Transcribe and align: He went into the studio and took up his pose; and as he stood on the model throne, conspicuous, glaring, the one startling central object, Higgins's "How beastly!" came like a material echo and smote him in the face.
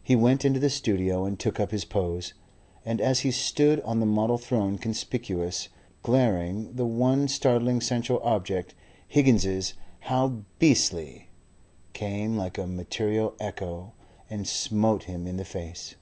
He 0.00 0.14
went 0.14 0.44
into 0.44 0.60
the 0.60 0.70
studio 0.70 1.24
and 1.24 1.36
took 1.40 1.58
up 1.58 1.72
his 1.72 1.84
pose; 1.84 2.34
and 2.84 3.00
as 3.00 3.22
he 3.26 3.32
stood 3.32 3.80
on 3.80 3.98
the 3.98 4.06
model 4.06 4.38
throne, 4.38 4.78
conspicuous, 4.78 5.68
glaring, 6.04 6.72
the 6.74 6.86
one 6.86 7.26
startling 7.26 7.80
central 7.80 8.20
object, 8.22 8.76
Higgins's 9.08 9.74
"How 10.02 10.42
beastly!" 10.60 11.30
came 11.94 12.36
like 12.36 12.58
a 12.58 12.66
material 12.68 13.34
echo 13.40 13.92
and 14.30 14.46
smote 14.46 15.02
him 15.02 15.26
in 15.26 15.36
the 15.36 15.44
face. 15.44 15.96